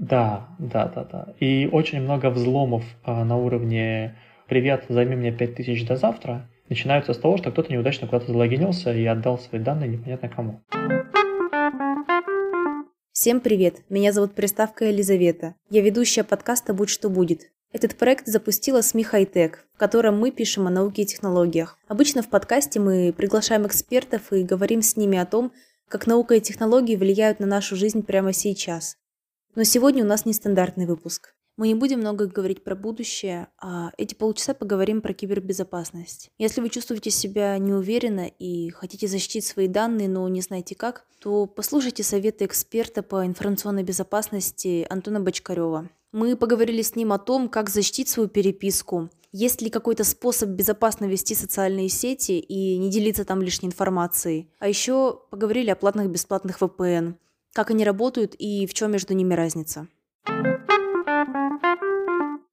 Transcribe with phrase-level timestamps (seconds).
[0.00, 1.34] Да, да, да, да.
[1.40, 4.16] И очень много взломов а, на уровне
[4.48, 9.04] «Привет, займи мне 5000 до завтра» начинаются с того, что кто-то неудачно куда-то залогинился и
[9.04, 10.62] отдал свои данные непонятно кому.
[13.12, 13.82] Всем привет!
[13.90, 15.54] Меня зовут Приставка Елизавета.
[15.68, 17.50] Я ведущая подкаста «Будь что будет».
[17.70, 21.76] Этот проект запустила СМИ «Хайтек», в котором мы пишем о науке и технологиях.
[21.88, 25.52] Обычно в подкасте мы приглашаем экспертов и говорим с ними о том,
[25.88, 28.96] как наука и технологии влияют на нашу жизнь прямо сейчас.
[29.54, 31.34] Но сегодня у нас нестандартный выпуск.
[31.56, 36.30] Мы не будем много говорить про будущее, а эти полчаса поговорим про кибербезопасность.
[36.38, 41.46] Если вы чувствуете себя неуверенно и хотите защитить свои данные, но не знаете как, то
[41.46, 45.90] послушайте советы эксперта по информационной безопасности Антона Бочкарева.
[46.12, 51.04] Мы поговорили с ним о том, как защитить свою переписку, есть ли какой-то способ безопасно
[51.04, 54.50] вести социальные сети и не делиться там лишней информацией.
[54.58, 57.14] А еще поговорили о платных и бесплатных VPN,
[57.52, 59.88] как они работают и в чем между ними разница.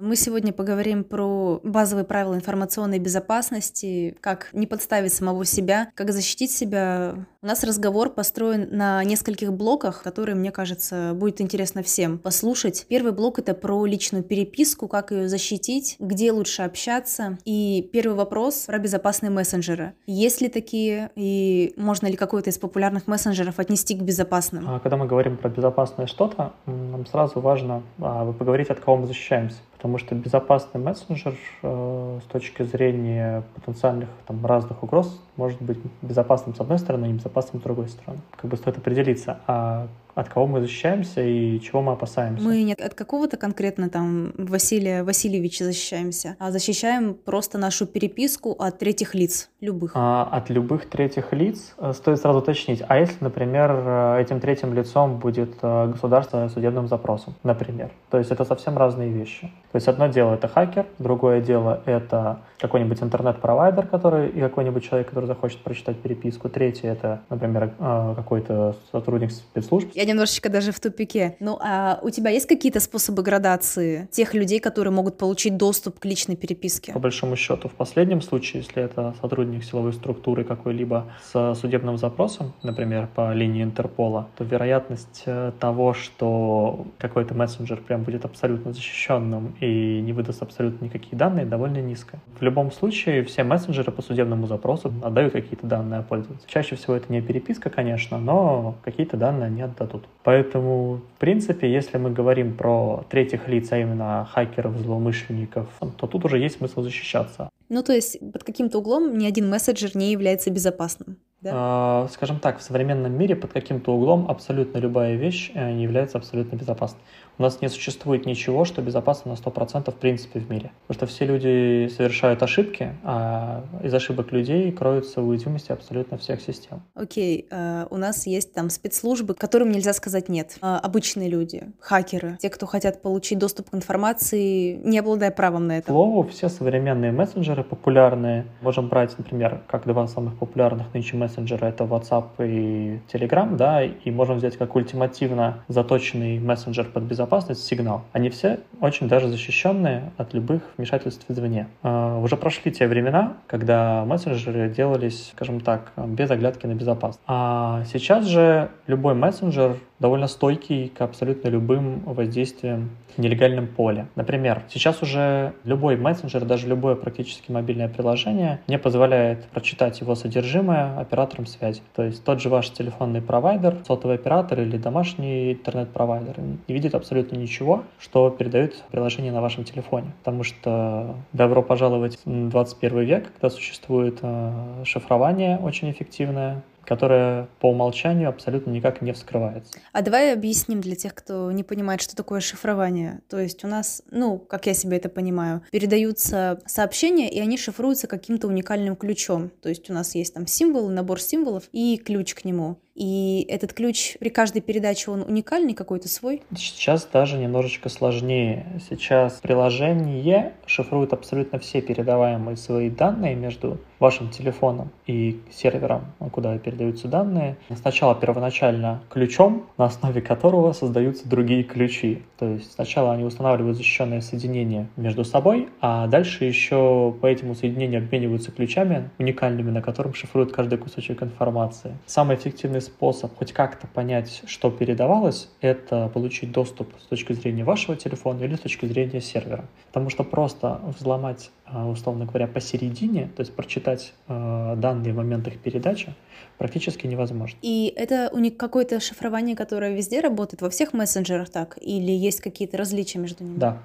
[0.08, 6.50] Мы сегодня поговорим про базовые правила информационной безопасности, как не подставить самого себя, как защитить
[6.50, 7.26] себя.
[7.42, 12.86] У нас разговор построен на нескольких блоках, которые, мне кажется, будет интересно всем послушать.
[12.88, 17.38] Первый блок— это про личную переписку, как ее защитить, где лучше общаться.
[17.44, 19.92] И первый вопрос про безопасные мессенджеры.
[20.06, 24.70] Есть ли такие, и можно ли какой-то из популярных мессенджеров отнести к безопасным?
[24.70, 29.08] А когда мы говорим про безопасное что-то, нам сразу важно а, поговорить, от кого мы
[29.08, 29.58] защищаемся.
[29.78, 36.56] Потому что безопасный мессенджер э, с точки зрения потенциальных там, разных угроз может быть безопасным
[36.56, 38.20] с одной стороны, и небезопасным с другой стороны.
[38.36, 42.44] Как бы стоит определиться, а от кого мы защищаемся и чего мы опасаемся.
[42.44, 48.80] Мы не от какого-то конкретно там Василия Васильевича защищаемся, а защищаем просто нашу переписку от
[48.80, 49.92] третьих лиц, любых.
[49.94, 52.82] А, от любых третьих лиц э, стоит сразу уточнить.
[52.88, 57.92] А если, например, э, этим третьим лицом будет э, государство судебным запросом, например?
[58.10, 59.52] То есть это совсем разные вещи.
[59.72, 65.10] То есть одно дело это хакер, другое дело это какой-нибудь интернет-провайдер, который и какой-нибудь человек,
[65.10, 66.50] который захочет прочитать переписку.
[66.50, 69.92] Третье это, например, какой-то сотрудник спецслужб.
[69.94, 71.36] Я немножечко даже в тупике.
[71.40, 76.06] Ну, а у тебя есть какие-то способы градации тех людей, которые могут получить доступ к
[76.06, 76.94] личной переписке?
[76.94, 82.54] По большому счету, в последнем случае, если это сотрудник силовой структуры какой-либо с судебным запросом,
[82.64, 89.56] например, по линии Интерпола, то вероятность э, того, что какой-то мессенджер прям будет абсолютно защищенным
[89.60, 92.22] и не выдаст абсолютно никакие данные, довольно низкая.
[92.40, 96.48] В любом случае, все мессенджеры по судебному запросу отдают какие-то данные о пользователе.
[96.48, 100.10] Чаще всего это не переписка, конечно, но какие-то данные они отдадут тут.
[100.24, 106.26] Поэтому, в принципе, если мы говорим про третьих лиц, а именно хакеров, злоумышленников, то тут
[106.26, 107.50] уже есть смысл защищаться.
[107.70, 111.18] Ну, то есть под каким-то углом ни один мессенджер не является безопасным.
[111.42, 111.52] Да?
[111.54, 116.18] А, скажем так, в современном мире под каким-то углом абсолютно любая вещь э, не является
[116.18, 117.02] абсолютно безопасной.
[117.40, 120.72] У нас не существует ничего, что безопасно на 100% в принципе в мире.
[120.88, 126.82] Потому что все люди совершают ошибки, а из ошибок людей кроются уязвимости абсолютно всех систем.
[126.96, 130.58] Окей, okay, uh, у нас есть там спецслужбы, которым нельзя сказать нет.
[130.62, 135.78] Uh, обычные люди, хакеры, те, кто хотят получить доступ к информации, не обладая правом на
[135.78, 135.88] это.
[135.88, 138.48] К слову, все современные мессенджеры популярные.
[138.62, 144.12] Можем брать, например, как два самых популярных нынче мессенджера, это WhatsApp и Telegram, да, и
[144.12, 150.34] можем взять как ультимативно заточенный мессенджер под безопасность сигнал, они все очень даже защищенные от
[150.34, 151.68] любых вмешательств извне.
[151.84, 157.24] Uh, уже прошли те времена, когда мессенджеры делались, скажем так, без оглядки на безопасность.
[157.28, 164.08] А сейчас же любой мессенджер довольно стойкий к абсолютно любым воздействиям в нелегальном поле.
[164.16, 171.00] Например, сейчас уже любой мессенджер, даже любое практически мобильное приложение не позволяет прочитать его содержимое
[171.00, 171.82] операторам связи.
[171.96, 177.36] То есть тот же ваш телефонный провайдер, сотовый оператор или домашний интернет-провайдер не видит абсолютно
[177.36, 180.14] ничего, что передает приложение на вашем телефоне.
[180.20, 187.70] Потому что добро пожаловать в 21 век, когда существует э, шифрование очень эффективное, которая по
[187.70, 189.74] умолчанию абсолютно никак не вскрывается.
[189.92, 193.20] А давай объясним для тех, кто не понимает, что такое шифрование.
[193.30, 198.08] То есть у нас, ну, как я себе это понимаю, передаются сообщения, и они шифруются
[198.08, 199.52] каким-то уникальным ключом.
[199.62, 202.78] То есть у нас есть там символ, набор символов и ключ к нему.
[202.98, 206.42] И этот ключ при каждой передаче, он уникальный какой-то свой?
[206.56, 208.66] Сейчас даже немножечко сложнее.
[208.90, 217.08] Сейчас приложение шифрует абсолютно все передаваемые свои данные между вашим телефоном и сервером, куда передаются
[217.08, 217.58] данные.
[217.76, 222.24] Сначала первоначально ключом, на основе которого создаются другие ключи.
[222.40, 228.02] То есть сначала они устанавливают защищенное соединение между собой, а дальше еще по этому соединению
[228.02, 231.96] обмениваются ключами уникальными, на котором шифруют каждый кусочек информации.
[232.08, 237.96] Самый эффективный способ хоть как-то понять, что передавалось, это получить доступ с точки зрения вашего
[237.96, 239.66] телефона или с точки зрения сервера.
[239.88, 245.48] Потому что просто взломать, э, условно говоря, посередине, то есть прочитать э, данные в момент
[245.48, 246.14] их передачи,
[246.58, 247.58] практически невозможно.
[247.62, 251.78] И это у них какое-то шифрование, которое везде работает, во всех мессенджерах так?
[251.82, 253.58] Или есть какие-то различия между ними?
[253.58, 253.78] Да,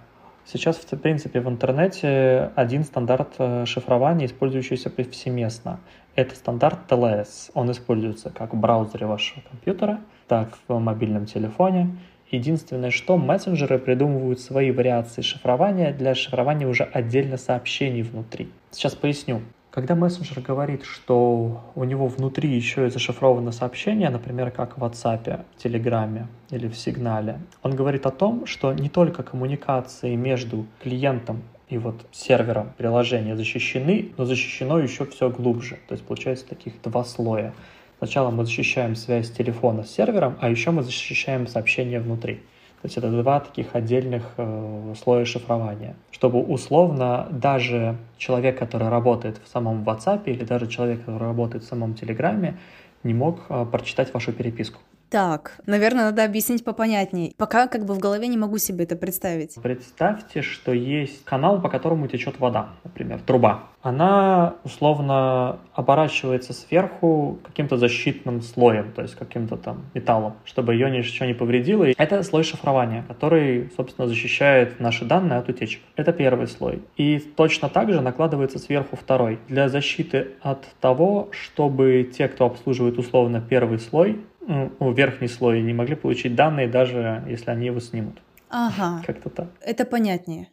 [0.44, 5.80] Сейчас, в принципе, в интернете один стандарт э, шифрования, использующийся повсеместно.
[6.16, 7.50] Это стандарт TLS.
[7.54, 11.96] Он используется как в браузере вашего компьютера, так в мобильном телефоне.
[12.30, 18.50] Единственное, что мессенджеры придумывают свои вариации шифрования для шифрования уже отдельно сообщений внутри.
[18.70, 19.42] Сейчас поясню.
[19.72, 25.46] Когда мессенджер говорит, что у него внутри еще и зашифровано сообщение, например, как в WhatsApp,
[25.56, 31.42] в Телеграме или в Сигнале, он говорит о том, что не только коммуникации между клиентом
[31.70, 35.78] и вот сервером приложения защищены, но защищено еще все глубже.
[35.88, 37.54] То есть получается таких два слоя.
[37.96, 42.42] Сначала мы защищаем связь телефона с сервером, а еще мы защищаем сообщение внутри.
[42.82, 49.40] То есть это два таких отдельных э, слоя шифрования, чтобы условно даже человек, который работает
[49.44, 52.58] в самом WhatsApp или даже человек, который работает в самом Телеграме,
[53.04, 54.80] не мог э, прочитать вашу переписку.
[55.12, 57.34] Так, наверное, надо объяснить попонятней.
[57.36, 59.56] Пока как бы в голове не могу себе это представить.
[59.62, 63.64] Представьте, что есть канал, по которому течет вода, например, труба.
[63.82, 71.26] Она условно оборачивается сверху каким-то защитным слоем, то есть каким-то там металлом, чтобы ее ничего
[71.26, 71.88] не повредило.
[71.98, 75.82] Это слой шифрования, который, собственно, защищает наши данные от утечек.
[75.96, 76.80] Это первый слой.
[76.96, 79.40] И точно так же накладывается сверху второй.
[79.48, 85.72] Для защиты от того, чтобы те, кто обслуживает условно первый слой, ну, верхний слой не
[85.72, 88.20] могли получить данные, даже если они его снимут.
[88.48, 89.02] Ага.
[89.06, 89.48] Как-то так.
[89.60, 90.48] Это понятнее.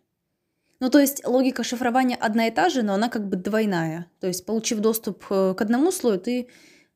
[0.80, 4.06] Ну, то есть логика шифрования одна и та же, но она как бы двойная.
[4.22, 6.48] То есть, получив доступ э, к одному слою, ты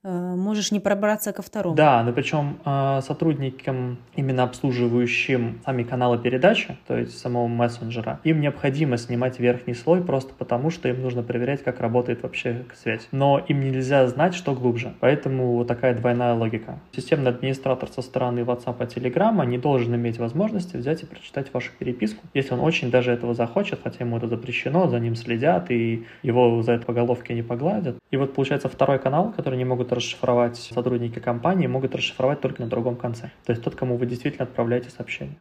[0.03, 1.75] можешь не пробраться ко второму.
[1.75, 8.41] Да, но причем э, сотрудникам, именно обслуживающим сами каналы передачи, то есть самого мессенджера, им
[8.41, 13.07] необходимо снимать верхний слой просто потому, что им нужно проверять, как работает вообще связь.
[13.11, 14.93] Но им нельзя знать, что глубже.
[14.99, 16.79] Поэтому вот такая двойная логика.
[16.91, 21.71] Системный администратор со стороны WhatsApp и Telegram не должен иметь возможности взять и прочитать вашу
[21.77, 26.05] переписку, если он очень даже этого захочет, хотя ему это запрещено, за ним следят и
[26.23, 27.97] его за это по головке не погладят.
[28.11, 32.67] И вот получается второй канал, который не могут расшифровать сотрудники компании, могут расшифровать только на
[32.67, 33.31] другом конце.
[33.45, 35.37] То есть тот, кому вы действительно отправляете сообщение.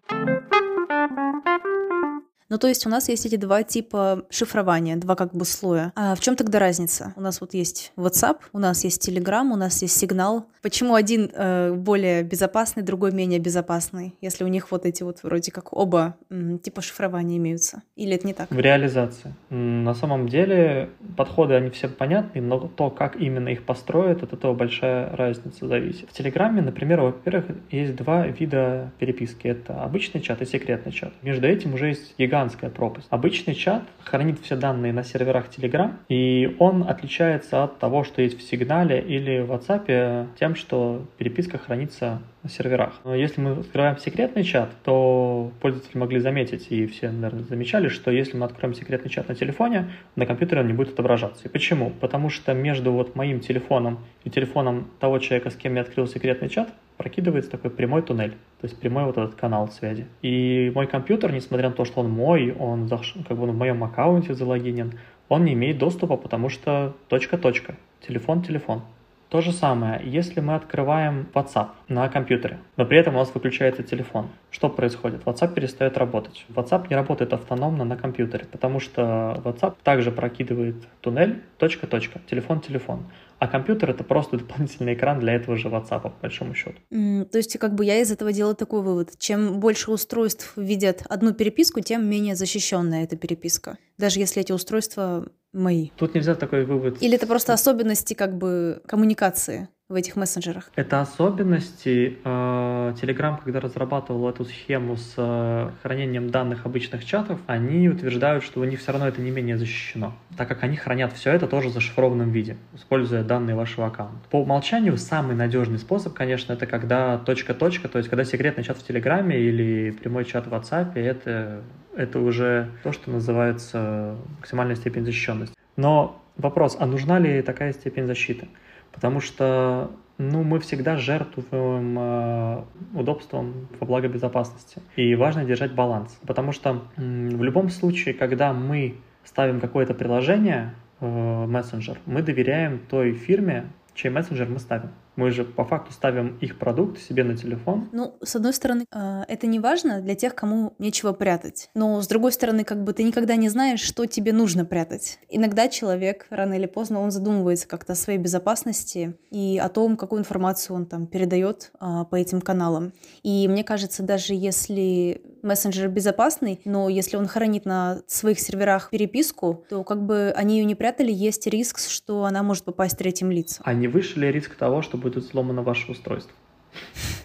[2.52, 5.90] Ну, то есть у нас есть эти два типа шифрования, два как бы слоя.
[5.96, 7.14] А в чем тогда разница?
[7.16, 10.44] У нас вот есть WhatsApp, у нас есть Telegram, у нас есть сигнал.
[10.60, 15.50] Почему один э, более безопасный, другой менее безопасный, если у них вот эти вот вроде
[15.50, 17.84] как оба м, типа шифрования имеются?
[17.96, 18.50] Или это не так?
[18.50, 19.34] В реализации.
[19.48, 24.52] На самом деле подходы, они все понятны, но то, как именно их построят, от этого
[24.52, 26.10] большая разница зависит.
[26.10, 29.46] В Телеграме, например, во-первых, есть два вида переписки.
[29.46, 31.14] Это обычный чат и секретный чат.
[31.22, 33.06] Между этим уже есть гигант гигантская пропасть.
[33.10, 38.38] Обычный чат хранит все данные на серверах Telegram, и он отличается от того, что есть
[38.38, 42.94] в Сигнале или в WhatsApp тем, что переписка хранится на серверах.
[43.04, 48.10] Но если мы открываем секретный чат, то пользователи могли заметить, и все, наверное, замечали, что
[48.10, 51.44] если мы откроем секретный чат на телефоне, на компьютере он не будет отображаться.
[51.44, 51.90] И почему?
[52.00, 56.48] Потому что между вот моим телефоном и телефоном того человека, с кем я открыл секретный
[56.48, 56.68] чат,
[57.02, 60.06] прокидывается такой прямой туннель, то есть прямой вот этот канал связи.
[60.22, 64.34] И мой компьютер, несмотря на то, что он мой, он как бы в моем аккаунте
[64.34, 64.98] залогинен,
[65.28, 67.74] он не имеет доступа, потому что точка-точка,
[68.06, 68.82] телефон-телефон.
[69.30, 73.82] То же самое, если мы открываем WhatsApp на компьютере, но при этом у нас выключается
[73.82, 74.28] телефон.
[74.50, 75.22] Что происходит?
[75.24, 76.44] WhatsApp перестает работать.
[76.50, 83.04] WhatsApp не работает автономно на компьютере, потому что WhatsApp также прокидывает туннель точка-точка, телефон-телефон.
[83.42, 86.76] А компьютер это просто дополнительный экран для этого же WhatsApp, по большому счету.
[86.92, 89.18] Mm, то есть, как бы я из этого делаю такой вывод.
[89.18, 93.78] Чем больше устройств видят одну переписку, тем менее защищенная эта переписка.
[93.98, 95.90] Даже если эти устройства мои.
[95.96, 97.02] Тут нельзя такой вывод.
[97.02, 100.70] Или это просто особенности как бы коммуникации в этих мессенджерах?
[100.74, 102.18] Это особенности.
[102.24, 108.60] Э, Telegram, когда разрабатывал эту схему с э, хранением данных обычных чатов, они утверждают, что
[108.60, 111.68] у них все равно это не менее защищено, так как они хранят все это тоже
[111.68, 114.28] в зашифрованном виде, используя данные вашего аккаунта.
[114.30, 118.86] По умолчанию самый надежный способ, конечно, это когда точка-точка, то есть когда секретный чат в
[118.86, 121.62] Телеграме или прямой чат в WhatsApp, это,
[121.94, 125.54] это уже то, что называется максимальная степень защищенности.
[125.76, 128.48] Но вопрос, а нужна ли такая степень защиты?
[128.92, 134.80] Потому что ну, мы всегда жертвуем э, удобством во благо безопасности.
[134.96, 136.18] И важно держать баланс.
[136.26, 142.78] Потому что э, в любом случае, когда мы ставим какое-то приложение, э, мессенджер, мы доверяем
[142.78, 144.90] той фирме, чей мессенджер мы ставим.
[145.16, 147.88] Мы же по факту ставим их продукт себе на телефон.
[147.92, 151.70] Ну, с одной стороны, э, это не важно для тех, кому нечего прятать.
[151.74, 155.18] Но с другой стороны, как бы ты никогда не знаешь, что тебе нужно прятать.
[155.28, 160.20] Иногда человек рано или поздно он задумывается как-то о своей безопасности и о том, какую
[160.20, 162.92] информацию он там передает а, по этим каналам.
[163.22, 169.64] И мне кажется, даже если мессенджер безопасный, но если он хранит на своих серверах переписку,
[169.68, 173.62] то как бы они ее не прятали, есть риск, что она может попасть третьим лицам.
[173.66, 176.32] А не выше ли риск того, что будет сломано ваше устройство?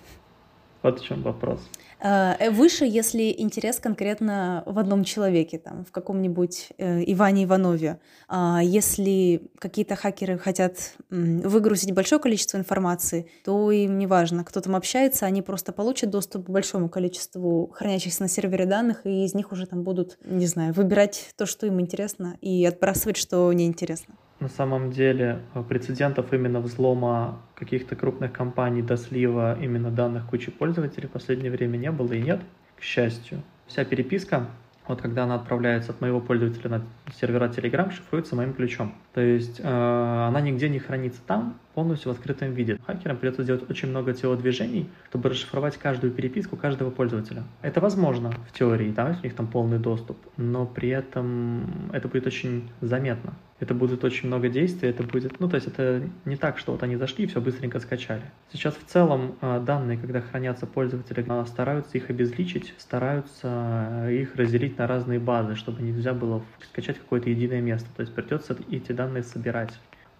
[0.83, 1.59] Вот в чем вопрос.
[1.99, 7.99] Э, выше, если интерес конкретно в одном человеке, там, в каком-нибудь э, Иване Иванове.
[8.27, 14.75] А если какие-то хакеры хотят выгрузить большое количество информации, то им не важно, кто там
[14.75, 19.51] общается, они просто получат доступ к большому количеству хранящихся на сервере данных, и из них
[19.51, 24.49] уже там будут, не знаю, выбирать то, что им интересно, и отбрасывать, что неинтересно на
[24.49, 31.07] самом деле э, прецедентов именно взлома каких-то крупных компаний до слива именно данных кучи пользователей
[31.07, 32.41] в последнее время не было и нет,
[32.77, 33.41] к счастью.
[33.67, 34.47] Вся переписка
[34.87, 36.81] вот когда она отправляется от моего пользователя на
[37.13, 38.95] сервера Telegram, шифруется моим ключом.
[39.13, 42.79] То есть э, она нигде не хранится там, полностью в открытом виде.
[42.87, 47.43] Хакерам придется сделать очень много телодвижений, чтобы расшифровать каждую переписку каждого пользователя.
[47.61, 52.25] Это возможно в теории, да, у них там полный доступ, но при этом это будет
[52.25, 53.35] очень заметно.
[53.59, 56.81] Это будет очень много действий, это будет, ну, то есть это не так, что вот
[56.81, 58.23] они зашли и все быстренько скачали.
[58.51, 64.79] Сейчас в целом э, данные, когда хранятся пользователи, э, стараются их обезличить, стараются их разделить
[64.79, 67.87] на разные базы, чтобы нельзя было скачать какое-то единое место.
[67.95, 69.73] То есть придется эти данные собирать.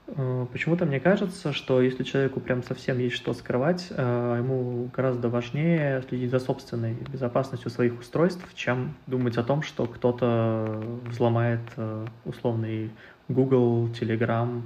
[0.08, 5.30] Э, почему-то мне кажется, что если человеку прям совсем есть что скрывать, э, ему гораздо
[5.30, 12.06] важнее следить за собственной безопасностью своих устройств, чем думать о том, что кто-то взломает э,
[12.26, 12.92] условный
[13.28, 14.62] Google, Telegram,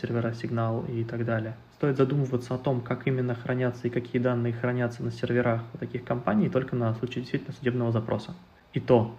[0.00, 1.56] сервера Signal и так далее.
[1.74, 6.48] Стоит задумываться о том, как именно хранятся и какие данные хранятся на серверах таких компаний
[6.48, 8.36] только на случай действительно судебного запроса.
[8.72, 9.16] И то,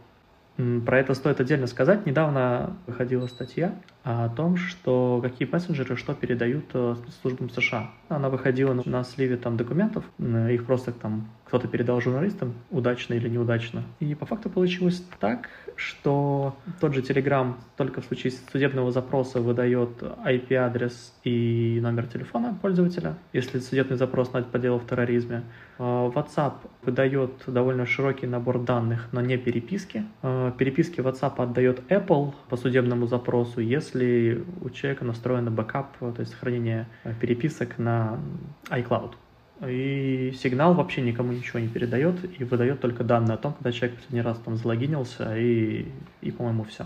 [0.57, 2.05] про это стоит отдельно сказать.
[2.05, 7.89] Недавно выходила статья о том, что какие мессенджеры что передают э, службам США.
[8.09, 13.83] Она выходила на сливе там документов, их просто там кто-то передал журналистам, удачно или неудачно.
[13.99, 20.01] И по факту получилось так, что тот же Telegram только в случае судебного запроса выдает
[20.01, 25.43] IP-адрес и номер телефона пользователя, если судебный запрос на по делу в терроризме.
[25.85, 30.05] А, WhatsApp выдает довольно широкий набор данных, но не переписки.
[30.21, 36.35] А, переписки WhatsApp отдает Apple по судебному запросу, если у человека настроено бэкап, то есть
[36.35, 36.87] хранение
[37.19, 38.17] переписок на
[38.69, 39.15] iCloud.
[39.67, 43.97] И сигнал вообще никому ничего не передает и выдает только данные о том, когда человек
[43.97, 45.87] последний раз там залогинился и,
[46.21, 46.85] и по-моему, все.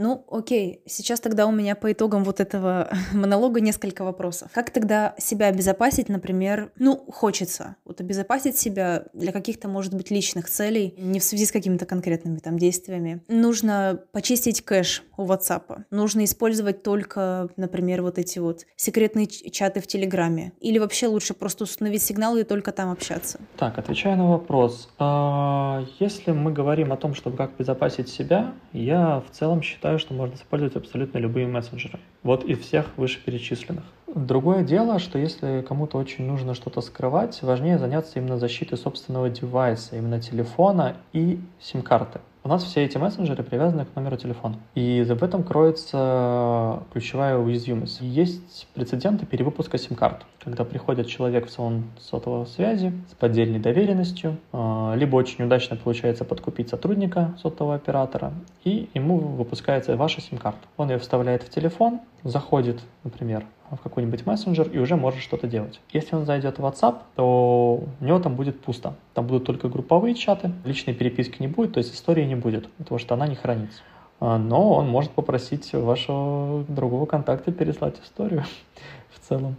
[0.00, 4.50] Ну, окей, сейчас тогда у меня по итогам вот этого монолога несколько вопросов.
[4.54, 10.48] Как тогда себя обезопасить, например, ну, хочется вот обезопасить себя для каких-то, может быть, личных
[10.48, 13.22] целей, не в связи с какими-то конкретными там действиями.
[13.28, 15.84] Нужно почистить кэш у WhatsApp.
[15.90, 20.52] Нужно использовать только, например, вот эти вот секретные чаты в Телеграме.
[20.60, 23.38] Или вообще лучше просто установить сигналы и только там общаться.
[23.58, 24.88] Так, отвечая на вопрос.
[24.98, 29.98] А, если мы говорим о том, чтобы как безопасить себя, я в целом считаю, считаю,
[29.98, 31.98] что можно использовать абсолютно любые мессенджеры.
[32.22, 33.84] Вот из всех вышеперечисленных.
[34.14, 39.96] Другое дело, что если кому-то очень нужно что-то скрывать, важнее заняться именно защитой собственного девайса,
[39.96, 42.20] именно телефона и сим-карты.
[42.42, 44.56] У нас все эти мессенджеры привязаны к номеру телефона.
[44.74, 48.00] И в этом кроется ключевая уязвимость.
[48.00, 54.94] Есть прецеденты перевыпуска сим-карт, когда приходит человек в салон сотовой связи с поддельной доверенностью, а,
[54.96, 58.32] либо очень удачно получается подкупить сотрудника сотового оператора,
[58.64, 60.66] и ему выпускается ваша сим-карта.
[60.78, 65.80] Он ее вставляет в телефон, заходит, например, в какой-нибудь мессенджер и уже может что-то делать.
[65.92, 68.94] Если он зайдет в WhatsApp, то у него там будет пусто.
[69.14, 72.98] Там будут только групповые чаты, личной переписки не будет, то есть истории не будет, потому
[72.98, 73.82] что она не хранится.
[74.18, 78.44] А, но он может попросить вашего другого контакта переслать историю
[79.10, 79.56] в целом.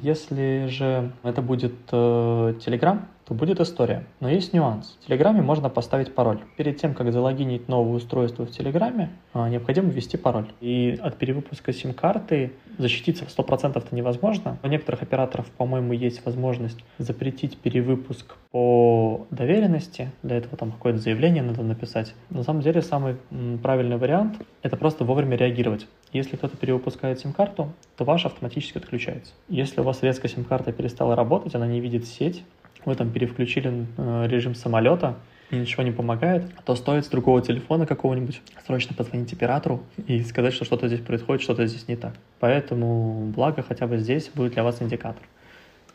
[0.00, 3.00] Если же это будет э, Telegram,
[3.32, 4.04] то будет история.
[4.20, 4.98] Но есть нюанс.
[5.00, 6.40] В Телеграме можно поставить пароль.
[6.58, 10.52] Перед тем, как залогинить новое устройство в Телеграме, а, необходимо ввести пароль.
[10.60, 14.58] И от перевыпуска сим-карты защититься 100% это невозможно.
[14.62, 20.10] У некоторых операторов, по-моему, есть возможность запретить перевыпуск по доверенности.
[20.22, 22.14] Для этого там какое-то заявление надо написать.
[22.28, 23.16] На самом деле самый
[23.62, 25.86] правильный вариант— это просто вовремя реагировать.
[26.12, 29.32] Если кто-то перевыпускает сим-карту, то ваша автоматически отключается.
[29.48, 32.44] Если у вас резко сим-карта перестала работать, она не видит сеть,
[32.84, 35.16] вы там перевключили э, режим самолета,
[35.52, 40.54] и ничего не помогает, то стоит с другого телефона какого-нибудь срочно позвонить оператору и сказать,
[40.54, 42.14] что что-то здесь происходит, что-то здесь не так.
[42.40, 45.22] Поэтому благо хотя бы здесь будет для вас индикатор.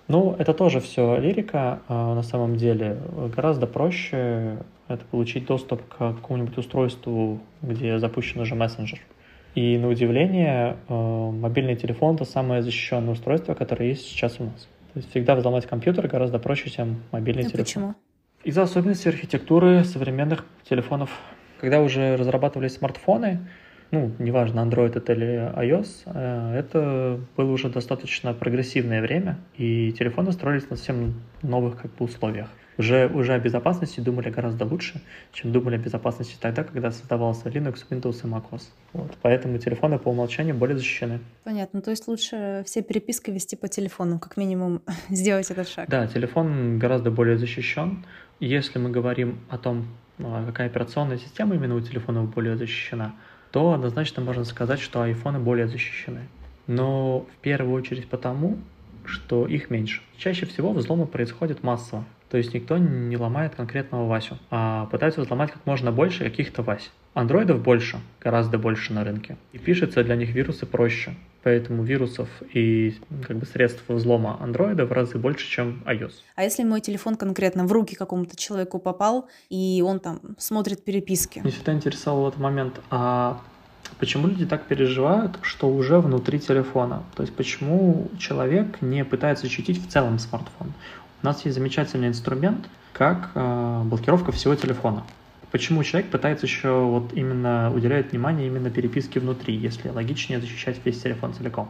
[0.08, 1.82] Ну, это тоже все лирика.
[1.88, 2.98] А, на самом деле
[3.36, 9.00] гораздо проще это получить доступ к какому-нибудь устройству, где запущен уже мессенджер.
[9.56, 14.67] И на удивление, а, мобильный телефон— это самое защищенное устройство, которое есть сейчас у нас.
[14.98, 17.63] То есть всегда взломать компьютер гораздо проще, чем мобильный а телефон.
[17.63, 17.96] Почему?
[18.44, 21.12] Из-за особенностей архитектуры современных телефонов.
[21.60, 23.48] Когда уже разрабатывались смартфоны,
[23.91, 30.32] ну, неважно, Android это или iOS, э, это было уже достаточно прогрессивное время, и телефоны
[30.32, 32.50] строились на совсем новых как бы, условиях.
[32.77, 35.01] Уже, уже о безопасности думали гораздо лучше,
[35.32, 38.63] чем думали о безопасности тогда, когда создавался Linux, Windows и macOS.
[38.94, 39.17] Вот.
[39.24, 41.20] Поэтому телефоны по умолчанию более защищены.
[41.44, 41.82] Понятно.
[41.82, 45.89] То есть лучше все переписки вести по телефону, как минимум сделать этот шаг.
[45.89, 48.06] Да, телефон гораздо более защищен.
[48.39, 49.88] Если мы говорим о том,
[50.20, 53.15] а, какая операционная система именно у телефонов более защищена,
[53.51, 56.27] то однозначно можно сказать, что айфоны более защищены.
[56.68, 58.58] Но в первую очередь потому,
[59.06, 60.01] что их меньше.
[60.18, 62.04] Чаще всего взломы происходят массово.
[62.30, 66.92] То есть никто не ломает конкретного Васю, а пытаются взломать как можно больше каких-то Вась.
[67.13, 69.38] Андроидов больше, гораздо больше на рынке.
[69.54, 71.16] И пишется для них вирусы проще.
[71.48, 76.12] Поэтому вирусов и как бы средств взлома андроида в разы больше, чем iOS.
[76.36, 81.39] А если мой телефон конкретно в руки какому-то человеку попал, и он там смотрит переписки?
[81.39, 82.82] Меня всегда интересовал этот момент.
[82.89, 83.39] А
[83.98, 87.04] Почему люди так переживают, что уже внутри телефона?
[87.16, 90.74] То есть почему человек не пытается защитить в целом смартфон?
[91.24, 95.06] У нас есть замечательный инструмент, как э, блокировка всего телефона.
[95.51, 101.01] Почему человек пытается еще вот именно уделяет внимание именно переписке внутри, если логичнее защищать весь
[101.01, 101.70] телефон целиком?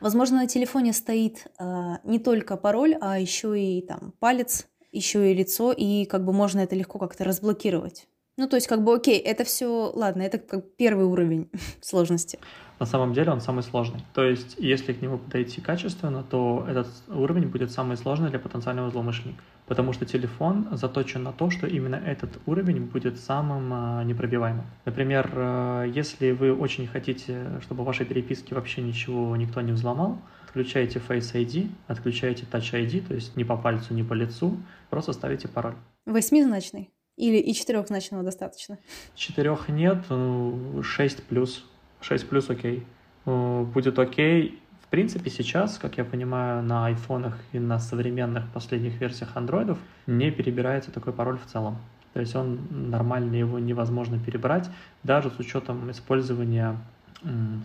[0.00, 5.34] Возможно, на телефоне стоит э, не только пароль, а еще и там палец, еще и
[5.34, 8.06] лицо, и как бы можно это легко как-то разблокировать.
[8.36, 11.50] Ну, то есть, как бы, окей, это все, ладно, это как первый уровень
[11.80, 12.38] сложности.
[12.78, 14.00] На самом деле он самый сложный.
[14.12, 18.90] То есть, если к нему подойти качественно, то этот уровень будет самый сложный для потенциального
[18.90, 19.42] злоумышленника.
[19.66, 24.66] Потому что телефон заточен на то, что именно этот уровень будет самым а, непробиваемым.
[24.84, 30.18] Например, а, если вы очень хотите, чтобы в вашей переписке вообще ничего никто не взломал,
[30.46, 34.58] отключаете Face ID, отключаете Touch ID, то есть ни по пальцу, ни по лицу,
[34.90, 35.74] просто ставите пароль.
[36.04, 36.90] Восьмизначный?
[37.16, 38.78] Или и четырехзначного достаточно?
[39.14, 41.64] Четырех нет, ну, шесть плюс.
[42.00, 42.86] шесть плюс окей.
[43.24, 44.60] Ну, будет окей.
[44.82, 50.30] В принципе, сейчас, как я понимаю, на айфонах и на современных последних версиях андроидов не
[50.30, 51.78] перебирается такой пароль в целом.
[52.12, 54.70] То есть он нормально его невозможно перебрать,
[55.02, 56.78] даже с учетом использования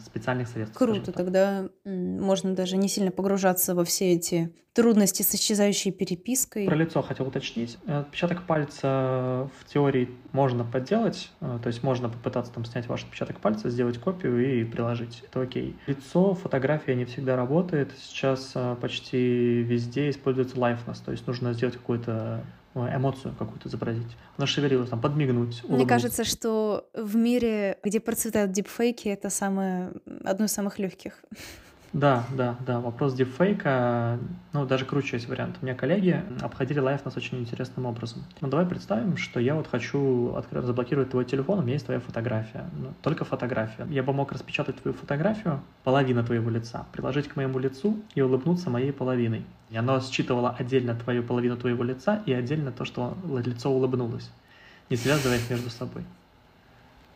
[0.03, 0.77] специальных средств.
[0.77, 6.65] Круто, тогда можно даже не сильно погружаться во все эти трудности с исчезающей перепиской.
[6.65, 7.77] Про лицо хотел уточнить.
[7.85, 13.03] Э, отпечаток пальца в теории можно подделать, э, то есть можно попытаться там снять ваш
[13.03, 15.23] отпечаток пальца, сделать копию и приложить.
[15.27, 15.75] Это окей.
[15.87, 17.91] Лицо, фотография не всегда работает.
[17.97, 24.15] Сейчас э, почти везде используется liveness, то есть нужно сделать какую-то эмоцию какую-то изобразить.
[24.37, 25.79] Она шевелилась, там, подмигнуть, улыбнуть.
[25.79, 29.91] Мне кажется, что в мире, где процветают дипфейки, это самое,
[30.23, 31.21] одно из самых легких.
[31.93, 32.79] Да, да, да.
[32.79, 34.17] Вопрос дипфейка,
[34.53, 35.57] ну, даже круче есть вариант.
[35.61, 38.23] У меня коллеги обходили лайф нас очень интересным образом.
[38.39, 41.99] Ну, давай представим, что я вот хочу открыть, заблокировать твой телефон, у меня есть твоя
[41.99, 42.65] фотография.
[42.77, 43.85] Ну, только фотография.
[43.89, 48.69] Я бы мог распечатать твою фотографию, половина твоего лица, приложить к моему лицу и улыбнуться
[48.69, 49.43] моей половиной.
[49.69, 54.31] И оно считывало отдельно твою половину твоего лица и отдельно то, что лицо улыбнулось,
[54.89, 56.05] не связывая их между собой.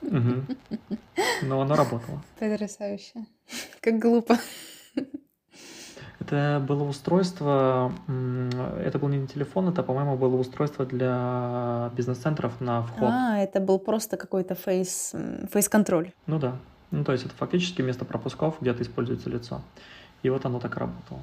[0.05, 0.97] Угу.
[1.43, 2.21] Но оно работало.
[2.39, 3.25] Потрясающе.
[3.81, 4.37] Как глупо.
[6.19, 13.09] Это было устройство, это был не телефон, это, по-моему, было устройство для бизнес-центров на вход.
[13.11, 15.13] А, это был просто какой-то фейс,
[15.51, 16.13] фейс-контроль.
[16.25, 16.55] Ну да.
[16.91, 19.61] Ну, то есть это фактически место пропусков, где-то используется лицо.
[20.23, 21.21] И вот оно так работало.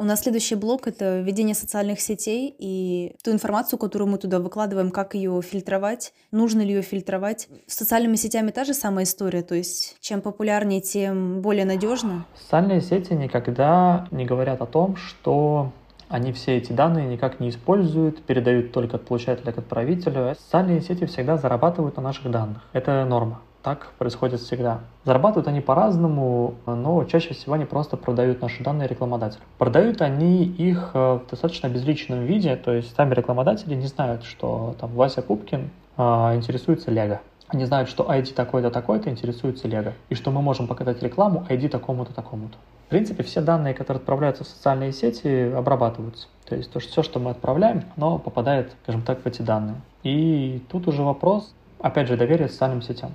[0.00, 4.90] У нас следующий блок— это введение социальных сетей и ту информацию, которую мы туда выкладываем,
[4.90, 7.48] как ее фильтровать, нужно ли ее фильтровать.
[7.66, 12.24] С социальными сетями та же самая история, то есть чем популярнее, тем более надежно.
[12.34, 15.70] Социальные сети никогда не говорят о том, что
[16.08, 20.34] они все эти данные никак не используют, передают только от получателя к отправителю.
[20.34, 22.62] Социальные сети всегда зарабатывают на наших данных.
[22.72, 23.42] Это норма.
[23.62, 24.80] Так происходит всегда.
[25.04, 29.42] Зарабатывают они по-разному, но чаще всего они просто продают наши данные рекламодателю.
[29.58, 34.74] Продают они их э, в достаточно безличном виде, то есть сами рекламодатели не знают, что
[34.80, 37.20] там Вася Пупкин а, интересуется Лего.
[37.48, 39.92] Они знают, что ID такой-то, такой-то интересуется Лего.
[40.08, 42.56] И что мы можем показать рекламу ID такому-то, такому-то.
[42.86, 46.28] В принципе, все данные, которые отправляются в социальные сети, обрабатываются.
[46.46, 49.76] То есть то, что все, что мы отправляем, оно попадает, скажем так, в эти данные.
[50.02, 53.12] И тут уже вопрос, опять же, доверия социальным сетям.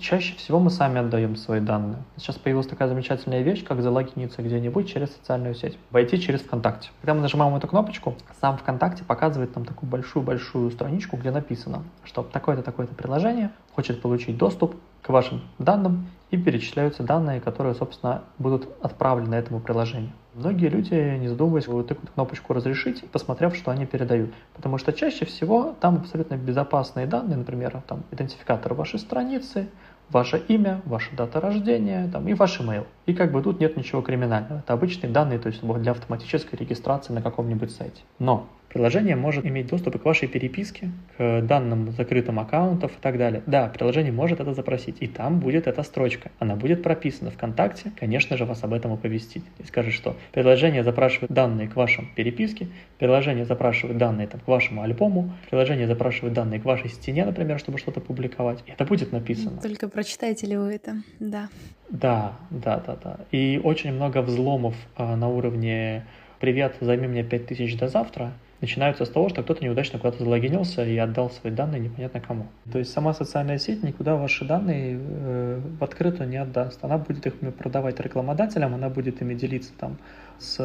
[0.00, 1.98] Чаще всего мы сами отдаем свои данные.
[2.16, 6.88] Сейчас появилась такая замечательная вещь, как залогиниться где-нибудь через социальную сеть, войти через ВКонтакте.
[7.02, 12.22] Когда мы нажимаем эту кнопочку, сам ВКонтакте показывает нам такую большую-большую страничку, где написано, что
[12.22, 18.66] такое-то, такое-то приложение хочет получить доступ к вашим данным и перечисляются данные, которые, собственно, будут
[18.80, 20.12] отправлены этому приложению.
[20.34, 24.34] Многие люди, не задумываясь, вытыкают кнопочку «Разрешить», посмотрев, что они передают.
[24.52, 29.68] Потому что чаще всего там абсолютно безопасные данные, например, там идентификатор вашей страницы,
[30.10, 32.84] ваше имя, ваша дата рождения там, и ваш email.
[33.06, 34.58] И как бы тут нет ничего криминального.
[34.58, 38.02] Это обычные данные, то есть для автоматической регистрации на каком-нибудь сайте.
[38.18, 43.40] Но Приложение может иметь доступ к вашей переписке, к данным закрытым аккаунтов и так далее.
[43.46, 46.32] Да, приложение может это запросить, и там будет эта строчка.
[46.40, 49.44] Она будет прописана ВКонтакте, конечно же, вас об этом оповестит.
[49.60, 52.66] И скажет, что приложение запрашивает данные к вашим переписке,
[52.98, 57.78] приложение запрашивает данные там, к вашему альбому, приложение запрашивает данные к вашей стене, например, чтобы
[57.78, 58.64] что-то публиковать.
[58.66, 59.60] И это будет написано.
[59.62, 60.96] Только прочитаете ли вы это?
[61.20, 61.48] Да.
[61.90, 63.20] Да, да, да, да.
[63.30, 66.04] И очень много взломов а, на уровне
[66.40, 68.32] «Привет, займи мне 5000 до завтра»,
[68.64, 72.46] начинаются с того, что кто-то неудачно куда-то залогинился и отдал свои данные непонятно кому.
[72.72, 76.82] То есть сама социальная сеть никуда ваши данные э, в открытую не отдаст.
[76.82, 79.98] Она будет их продавать рекламодателям, она будет ими делиться там
[80.38, 80.56] с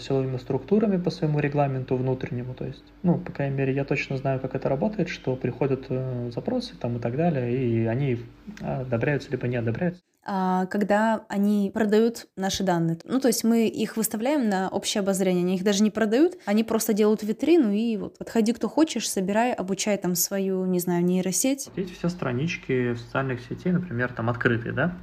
[0.00, 2.54] силовыми структурами по своему регламенту внутреннему.
[2.54, 6.30] То есть, ну, по крайней мере, я точно знаю, как это работает, что приходят э,
[6.34, 8.18] запросы там и так далее, и они
[8.60, 10.02] одобряются либо не одобряются.
[10.26, 12.98] А, когда они продают наши данные.
[13.04, 16.64] Ну, то есть мы их выставляем на общее обозрение, они их даже не продают, они
[16.64, 21.68] просто делают витрину и вот подходи, кто хочешь, собирай, обучай там свою, не знаю, нейросеть.
[21.76, 24.96] Эти все странички социальных сетей, например, там открытые, да?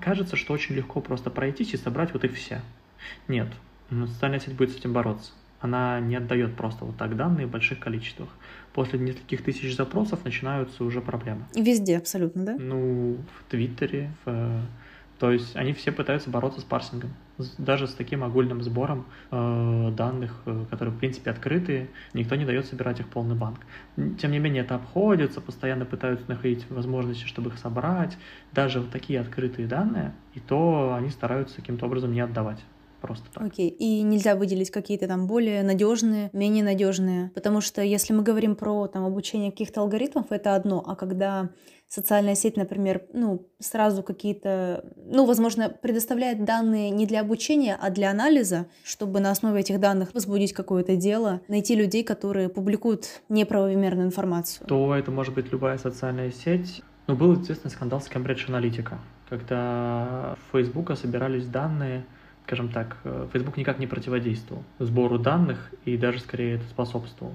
[0.00, 2.62] Кажется, что очень легко просто пройтись и собрать вот их все.
[3.28, 3.48] Нет,
[3.90, 5.32] социальная сеть будет с этим бороться.
[5.60, 8.28] Она не отдает просто вот так данные в больших количествах
[8.74, 11.46] после нескольких тысяч запросов начинаются уже проблемы.
[11.54, 12.56] Везде абсолютно, да?
[12.58, 14.60] Ну, в Твиттере, в...
[15.18, 17.14] то есть они все пытаются бороться с парсингом.
[17.58, 22.66] Даже с таким огульным сбором э, данных, э, которые в принципе открытые, никто не дает
[22.66, 23.60] собирать их полный банк.
[24.20, 28.16] Тем не менее, это обходится, постоянно пытаются находить возможности, чтобы их собрать.
[28.52, 32.60] Даже вот такие открытые данные, и то они стараются каким-то образом не отдавать
[33.04, 33.44] просто так.
[33.44, 38.56] Окей, и нельзя выделить какие-то там более надежные, менее надежные, потому что если мы говорим
[38.56, 41.50] про там обучение каких-то алгоритмов, это одно, а когда
[41.88, 48.10] социальная сеть, например, ну, сразу какие-то, ну, возможно, предоставляет данные не для обучения, а для
[48.10, 54.66] анализа, чтобы на основе этих данных возбудить какое-то дело, найти людей, которые публикуют неправомерную информацию.
[54.66, 56.82] То это может быть любая социальная сеть.
[57.06, 58.94] Ну, был известный скандал с Cambridge Analytica,
[59.28, 62.06] когда в Facebook собирались данные
[62.46, 67.34] скажем так, э, Facebook никак не противодействовал сбору данных и даже скорее это способствовал.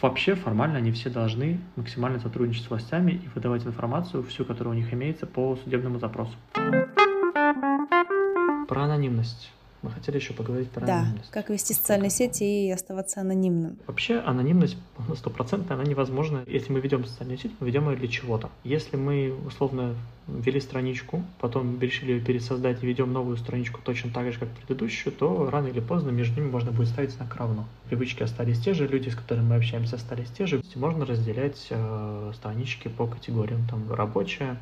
[0.00, 4.76] Вообще формально они все должны максимально сотрудничать с властями и выдавать информацию, всю, которая у
[4.76, 6.34] них имеется по судебному запросу.
[8.66, 9.52] Про анонимность.
[9.82, 11.30] Мы хотели еще поговорить про да, анонимность.
[11.30, 13.78] как вести социальные сети и оставаться анонимным.
[13.86, 14.76] Вообще анонимность
[15.16, 16.42] стопроцентная, она невозможна.
[16.46, 18.50] Если мы ведем социальную сеть, мы ведем ее для чего-то.
[18.64, 19.94] Если мы, условно,
[20.28, 25.12] ввели страничку, потом решили ее пересоздать и ведем новую страничку точно так же, как предыдущую,
[25.12, 27.66] то рано или поздно между ними можно будет ставить знак равно.
[27.88, 30.62] Привычки остались те же, люди, с которыми мы общаемся, остались те же.
[30.74, 33.66] Можно разделять э, странички по категориям.
[33.68, 34.58] Там рабочая,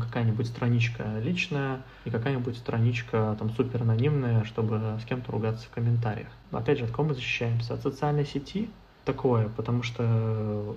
[0.00, 6.28] какая-нибудь страничка личная и какая-нибудь страничка там супер анонимная, чтобы с кем-то ругаться в комментариях.
[6.52, 7.74] Опять же, от кого мы защищаемся?
[7.74, 8.68] От социальной сети
[9.04, 10.76] такое, потому что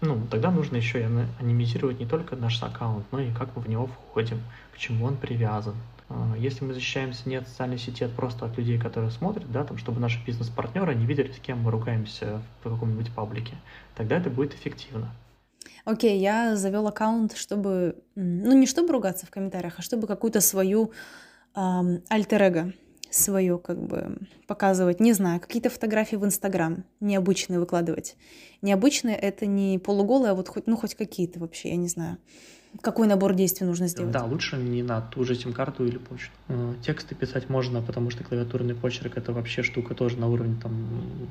[0.00, 3.68] ну, тогда нужно еще и анонимизировать не только наш аккаунт, но и как мы в
[3.68, 4.40] него входим,
[4.72, 5.74] к чему он привязан.
[6.08, 9.64] А, если мы защищаемся не от социальной сети, а просто от людей, которые смотрят, да,
[9.64, 13.56] там, чтобы наши бизнес-партнеры не видели, с кем мы ругаемся в каком-нибудь паблике,
[13.96, 15.10] тогда это будет эффективно.
[15.84, 20.92] Окей, я завел аккаунт, чтобы, ну не чтобы ругаться в комментариях, а чтобы какую-то свою
[21.54, 22.72] эм, альтер-эго
[23.10, 28.16] свое как бы показывать, не знаю, какие-то фотографии в Инстаграм необычные выкладывать.
[28.60, 32.18] Необычные это не полуголые, а вот хоть, ну хоть какие-то вообще, я не знаю
[32.80, 34.12] какой набор действий нужно сделать?
[34.12, 36.30] Да, лучше не на ту же сим-карту или почту.
[36.48, 40.72] Э, тексты писать можно, потому что клавиатурный почерк это вообще штука тоже на уровне там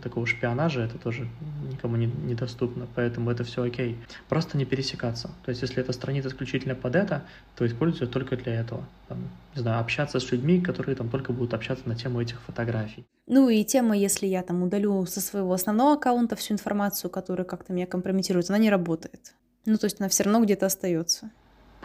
[0.04, 1.28] такого шпионажа, это тоже
[1.71, 3.97] никому не, недоступно, поэтому это все окей.
[4.30, 5.30] Просто не пересекаться.
[5.45, 7.23] То есть, если эта страница исключительно под это,
[7.56, 8.84] то используйте только для этого.
[9.08, 9.19] Там,
[9.56, 13.06] не знаю, общаться с людьми, которые там только будут общаться на тему этих фотографий.
[13.28, 17.73] Ну и тема, если я там удалю со своего основного аккаунта всю информацию, которая как-то
[17.73, 19.34] меня компрометирует, она не работает.
[19.65, 21.30] Ну, то есть она все равно где-то остается.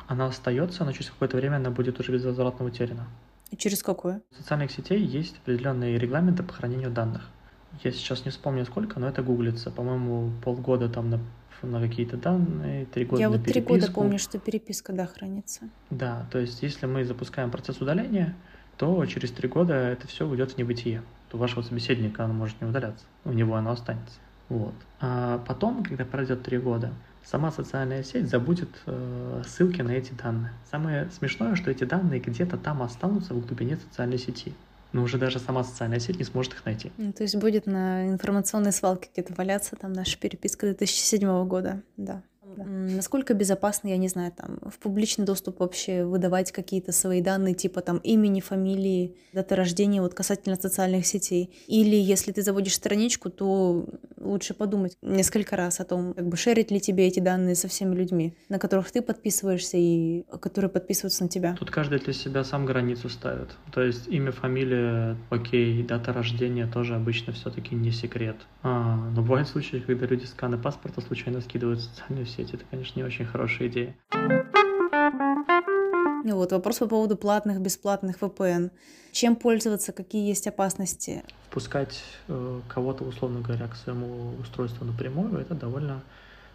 [0.06, 3.06] Она остается, но через какое-то время она будет уже безвозвратно утеряна.
[3.50, 4.22] И через какое?
[4.30, 7.28] В социальных сетей есть определенные регламенты по хранению данных.
[7.82, 9.70] Я сейчас не вспомню сколько, но это гуглится.
[9.70, 11.20] По-моему, полгода там на,
[11.62, 15.68] на какие-то данные, три года Я на вот три года помню, что переписка, да, хранится.
[15.90, 18.34] Да, то есть если мы запускаем процесс удаления,
[18.76, 21.02] то через три года это все уйдет в небытие.
[21.30, 24.18] То вашего собеседника оно может не удаляться, у него оно останется.
[24.48, 24.74] Вот.
[25.00, 26.92] А потом, когда пройдет три года,
[27.24, 30.52] сама социальная сеть забудет э, ссылки на эти данные.
[30.70, 34.54] Самое смешное, что эти данные где-то там останутся в глубине социальной сети.
[34.92, 36.92] Но уже даже сама социальная сеть не сможет их найти.
[36.98, 42.22] Ну, то есть будет на информационной свалке где-то валяться там наша переписка 2007 года, да.
[42.56, 42.64] Да.
[42.64, 47.80] Насколько безопасно, я не знаю, там в публичный доступ вообще выдавать какие-то свои данные, типа
[47.80, 51.50] там имени, фамилии, даты рождения, вот касательно социальных сетей.
[51.66, 53.86] Или если ты заводишь страничку, то
[54.18, 57.94] лучше подумать несколько раз о том, как бы шерить ли тебе эти данные со всеми
[57.94, 61.56] людьми, на которых ты подписываешься и которые подписываются на тебя.
[61.58, 63.50] Тут каждый для себя сам границу ставит.
[63.72, 68.36] То есть имя, фамилия, окей, дата рождения тоже обычно все-таки не секрет.
[68.62, 72.54] А, но бывают случаи, когда люди сканы паспорта случайно скидывают в социальную сеть сеть.
[72.54, 73.94] Это, конечно, не очень хорошая идея.
[76.24, 78.70] Ну вот вопрос по поводу платных, бесплатных VPN.
[79.10, 81.24] Чем пользоваться, какие есть опасности?
[81.50, 86.02] Впускать э, кого-то, условно говоря, к своему устройству напрямую, это довольно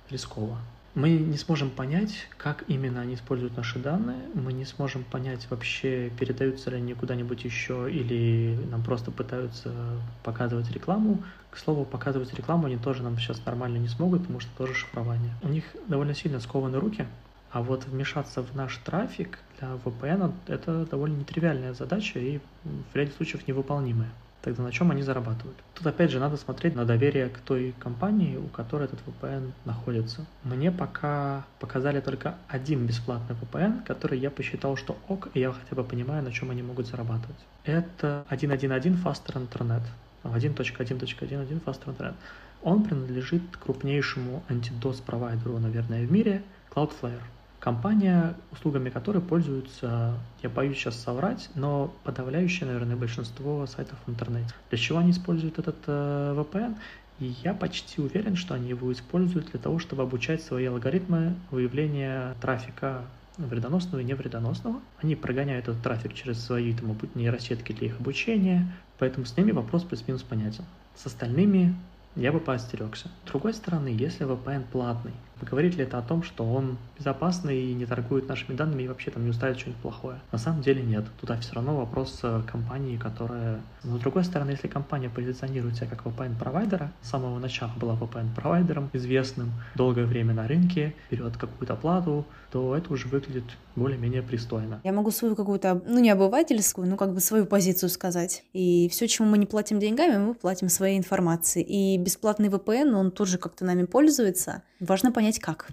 [0.10, 0.58] рисково.
[0.97, 6.10] Мы не сможем понять, как именно они используют наши данные, мы не сможем понять вообще,
[6.10, 9.75] передаются ли они куда-нибудь еще или нам просто пытаются
[10.23, 11.23] показывать рекламу.
[11.51, 15.36] К слову, показывать рекламу они тоже нам сейчас нормально не смогут, потому что тоже шифрование.
[15.43, 17.05] У них довольно сильно скованы руки,
[17.51, 23.12] а вот вмешаться в наш трафик для VPN это довольно нетривиальная задача и в ряде
[23.12, 24.10] случаев невыполнимая.
[24.41, 25.58] Тогда на чем они зарабатывают?
[25.73, 30.26] Тут опять же надо смотреть на доверие к той компании, у которой этот VPN находится.
[30.43, 35.76] Мне пока показали только один бесплатный VPN, который я посчитал, что ок, и я хотя
[35.76, 37.38] бы понимаю, на чем они могут зарабатывать.
[37.63, 39.84] Это 1.1.1 Faster Internet.
[40.23, 42.15] 1.1.1.1 Faster Internet.
[42.63, 47.21] Он принадлежит крупнейшему антидос провайдеру, наверное, в мире, Cloudflare
[47.67, 54.53] компания, услугами которой пользуются, я боюсь сейчас соврать, но подавляющее, наверное, большинство сайтов в интернете.
[54.69, 56.77] Для чего они используют этот э, VPN?
[57.19, 62.36] И я почти уверен, что они его используют для того, чтобы обучать свои алгоритмы выявления
[62.39, 63.01] трафика
[63.38, 64.80] вредоносного и невредоносного.
[65.01, 68.65] Они прогоняют этот трафик через свои там, нейросетки для их обучения,
[68.97, 70.63] поэтому с ними вопрос плюс-минус понятен.
[70.95, 71.75] С остальными
[72.17, 73.10] я бы поостерегся.
[73.25, 77.73] С другой стороны, если VPN платный, Говорит ли это о том, что он безопасный и
[77.73, 80.19] не торгует нашими данными и вообще там не уставит что-нибудь плохое?
[80.32, 81.06] На самом деле нет.
[81.21, 83.62] Туда все равно вопрос э, компании, которая...
[83.84, 88.89] Но с другой стороны, если компания позиционирует себя как VPN-провайдера, с самого начала была VPN-провайдером
[88.93, 93.45] известным, долгое время на рынке, берет какую-то плату, то это уже выглядит
[93.78, 94.82] более-менее пристойно.
[94.84, 98.44] Я могу свою какую-то, ну не обывательскую, ну как бы свою позицию сказать.
[98.54, 101.66] И все, чему мы не платим деньгами, мы платим своей информацией.
[101.66, 104.63] И бесплатный VPN, он тоже как-то нами пользуется.
[104.80, 105.70] Важно понять, как.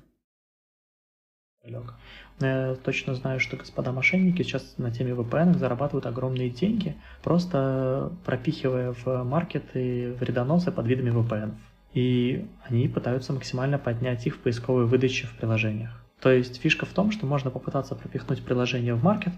[2.41, 8.93] Я точно знаю, что господа мошенники сейчас на теме VPN зарабатывают огромные деньги, просто пропихивая
[8.93, 11.55] в маркеты вредоносы под видами VPN.
[11.95, 16.04] И они пытаются максимально поднять их в поисковой выдаче в приложениях.
[16.25, 19.35] То есть фишка в том, что можно попытаться пропихнуть приложение в маркет,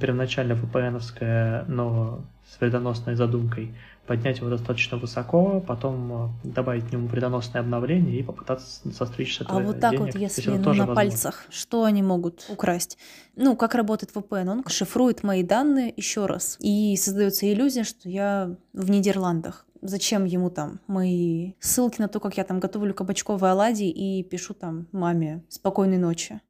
[0.00, 3.74] первоначально VPN-овское, но с вредоносной задумкой,
[4.06, 9.42] поднять его достаточно высоко, потом э, добавить к нему вредоносное обновление и попытаться состричь с
[9.42, 10.14] этого А вот так денег.
[10.14, 10.94] вот, если ну, на возможно.
[10.94, 12.96] пальцах, что они могут украсть?
[13.34, 14.48] Ну, как работает VPN?
[14.48, 16.56] Он шифрует мои данные еще раз.
[16.60, 19.66] И создается иллюзия, что я в Нидерландах.
[19.82, 24.54] Зачем ему там мои ссылки на то, как я там готовлю кабачковые оладьи и пишу
[24.54, 26.40] там маме «Спокойной ночи».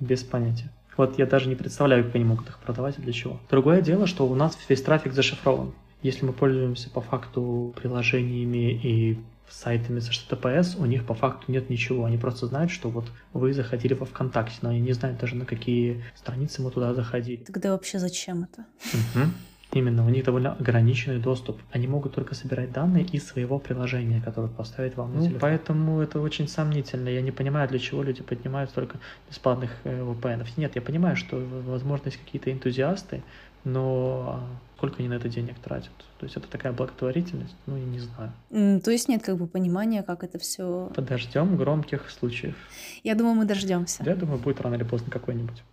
[0.00, 0.70] Без понятия.
[0.96, 3.40] Вот я даже не представляю, как они могут их продавать и для чего.
[3.50, 5.74] Другое дело, что у нас весь трафик зашифрован.
[6.02, 9.18] Если мы пользуемся по факту приложениями и
[9.48, 12.04] сайтами с HTTPS, у них по факту нет ничего.
[12.04, 15.46] Они просто знают, что вот вы заходили во ВКонтакте, но они не знают даже, на
[15.46, 17.44] какие страницы мы туда заходили.
[17.44, 18.66] Тогда вообще зачем это?
[18.92, 19.30] Угу.
[19.74, 21.60] Именно, у них довольно ограниченный доступ.
[21.72, 25.40] Они могут только собирать данные из своего приложения, которое поставить вам на ну, телефон.
[25.40, 27.08] Поэтому это очень сомнительно.
[27.08, 30.46] Я не понимаю, для чего люди поднимают столько бесплатных э, VPN.
[30.56, 33.24] Нет, я понимаю, что, возможно, есть какие-то энтузиасты,
[33.64, 35.92] но а, сколько они на это денег тратят?
[36.18, 37.56] То есть это такая благотворительность?
[37.66, 38.32] Ну, я не знаю.
[38.50, 40.92] Mm, то есть нет как бы понимания, как это все.
[40.94, 42.54] Подождем громких случаев.
[43.02, 44.04] Я думаю, мы дождемся.
[44.04, 45.64] Я думаю, будет рано или поздно какой-нибудь.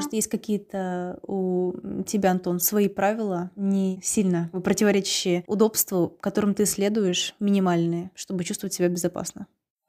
[0.00, 1.74] Может, есть какие-то у
[2.06, 8.88] тебя, Антон, свои правила, не сильно противоречащие удобству, которым ты следуешь, минимальные, чтобы чувствовать себя
[8.88, 9.46] безопасно?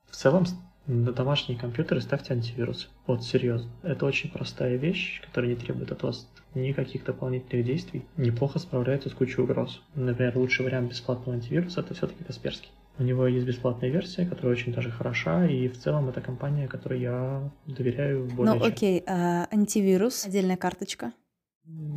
[0.10, 0.45] В целом,
[0.86, 2.89] на домашние компьютеры ставьте антивирус.
[3.08, 3.71] Вот, серьезно.
[3.84, 9.13] Это очень простая вещь, которая не требует от вас никаких дополнительных действий, неплохо справляется с
[9.13, 9.82] кучей угроз.
[9.95, 12.69] Например, лучший вариант бесплатного антивируса это все-таки Касперский.
[12.99, 17.01] У него есть бесплатная версия, которая очень даже хороша, и в целом это компания, которой
[17.01, 18.69] я доверяю более Ну чем.
[18.69, 21.13] окей, а антивирус, отдельная карточка.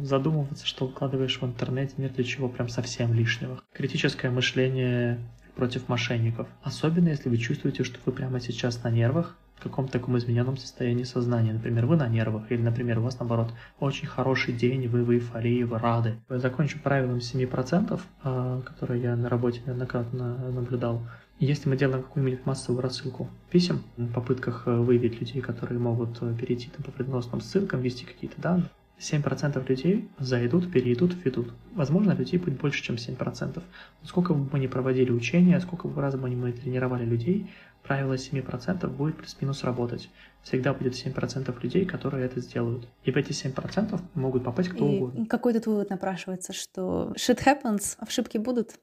[0.02, 3.60] Задумываться, что укладываешь в интернете, нет для чего прям совсем лишнего.
[3.72, 5.18] Критическое мышление
[5.56, 6.48] против мошенников.
[6.62, 11.04] Особенно, если вы чувствуете, что вы прямо сейчас на нервах, в каком-то таком измененном состоянии
[11.04, 11.52] сознания.
[11.52, 15.62] Например, вы на нервах, или, например, у вас, наоборот, очень хороший день, вы в эйфории,
[15.62, 16.16] вы рады.
[16.28, 21.02] Я закончу правилом 7%, а, которое я на работе неоднократно наблюдал.
[21.40, 26.32] Если мы делаем какую-нибудь массовую рассылку писем, в попытках э, выявить людей, которые могут э,
[26.38, 31.52] перейти там, по вредоносным ссылкам, ввести какие-то данные, 7% людей зайдут, перейдут, введут.
[31.74, 33.54] Возможно, людей будет больше, чем 7%.
[33.56, 33.62] Но
[34.08, 37.50] сколько бы мы ни проводили учения, сколько бы раз бы мы тренировали людей,
[37.84, 40.10] правило 7% будет плюс-минус работать.
[40.42, 42.88] Всегда будет 7% людей, которые это сделают.
[43.04, 45.26] И в эти 7% могут попасть кто И угодно.
[45.26, 48.80] какой тут вывод напрашивается, что shit happens, ошибки будут?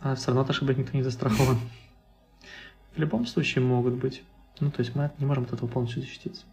[0.00, 1.58] А все равно от ошибок никто не застрахован.
[2.96, 4.24] В любом случае могут быть.
[4.58, 6.44] Ну, то есть мы не можем от этого полностью защититься.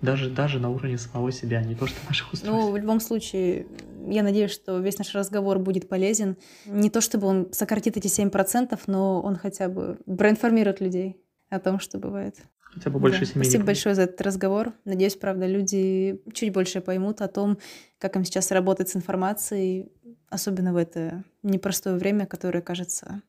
[0.00, 2.64] Даже, даже на уровне самого себя, не то что наших устройств.
[2.64, 3.66] Ну, в любом случае,
[4.08, 6.36] я надеюсь, что весь наш разговор будет полезен.
[6.66, 11.21] Не то чтобы он сократит эти 7%, но он хотя бы проинформирует людей
[11.52, 12.36] о том, что бывает.
[12.60, 13.26] Хотя бы больше Да.
[13.26, 13.44] семей.
[13.44, 14.72] Спасибо большое за этот разговор.
[14.86, 17.58] Надеюсь, правда, люди чуть больше поймут о том,
[17.98, 19.92] как им сейчас работать с информацией,
[20.30, 23.20] особенно в это непростое время, которое, кажется,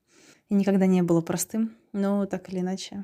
[0.50, 3.04] никогда не было простым, но так или иначе.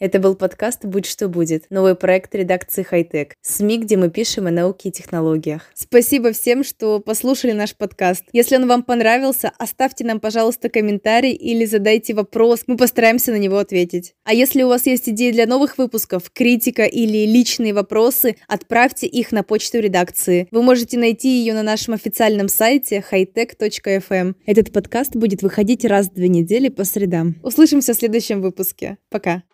[0.00, 4.50] Это был подкаст «Будь что будет», новый проект редакции «Хайтек», СМИ, где мы пишем о
[4.50, 5.62] науке и технологиях.
[5.74, 8.24] Спасибо всем, что послушали наш подкаст.
[8.32, 13.56] Если он вам понравился, оставьте нам, пожалуйста, комментарий или задайте вопрос, мы постараемся на него
[13.58, 14.14] ответить.
[14.24, 19.30] А если у вас есть идеи для новых выпусков, критика или личные вопросы, отправьте их
[19.30, 20.48] на почту редакции.
[20.50, 24.34] Вы можете найти ее на нашем официальном сайте hightech.fm.
[24.44, 27.36] Этот подкаст будет выходить раз в две недели по средам.
[27.44, 28.98] Услышимся в следующем выпуске.
[29.08, 29.44] Пока.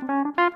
[0.00, 0.47] Thank you.